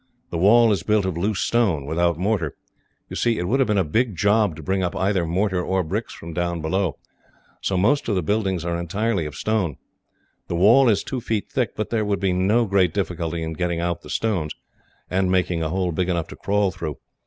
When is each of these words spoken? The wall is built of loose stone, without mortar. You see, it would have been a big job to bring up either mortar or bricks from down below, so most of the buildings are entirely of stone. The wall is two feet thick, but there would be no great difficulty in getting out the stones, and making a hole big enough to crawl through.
The 0.31 0.37
wall 0.39 0.71
is 0.71 0.81
built 0.81 1.05
of 1.05 1.15
loose 1.15 1.41
stone, 1.41 1.85
without 1.85 2.17
mortar. 2.17 2.55
You 3.07 3.15
see, 3.15 3.37
it 3.37 3.47
would 3.47 3.59
have 3.59 3.67
been 3.67 3.77
a 3.77 3.83
big 3.83 4.15
job 4.15 4.55
to 4.55 4.63
bring 4.63 4.81
up 4.81 4.95
either 4.95 5.27
mortar 5.27 5.61
or 5.63 5.83
bricks 5.83 6.11
from 6.11 6.33
down 6.33 6.59
below, 6.59 6.97
so 7.61 7.77
most 7.77 8.09
of 8.09 8.15
the 8.15 8.23
buildings 8.23 8.65
are 8.65 8.79
entirely 8.79 9.27
of 9.27 9.35
stone. 9.35 9.75
The 10.47 10.55
wall 10.55 10.89
is 10.89 11.03
two 11.03 11.21
feet 11.21 11.51
thick, 11.51 11.75
but 11.75 11.91
there 11.91 12.03
would 12.03 12.19
be 12.19 12.33
no 12.33 12.65
great 12.65 12.95
difficulty 12.95 13.43
in 13.43 13.53
getting 13.53 13.79
out 13.79 14.01
the 14.01 14.09
stones, 14.09 14.55
and 15.07 15.29
making 15.29 15.61
a 15.61 15.69
hole 15.69 15.91
big 15.91 16.09
enough 16.09 16.29
to 16.29 16.35
crawl 16.35 16.71
through. 16.71 16.97